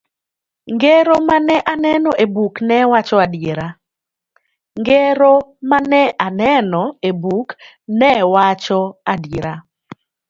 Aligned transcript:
Ngero 0.73 1.15
mane 1.29 1.55
aneno 1.73 2.11
e 2.23 2.25
buk 7.23 7.45
ne 7.99 8.09
wacho 8.33 8.79
adiera. 9.09 9.53